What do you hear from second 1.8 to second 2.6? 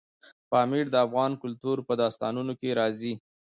په داستانونو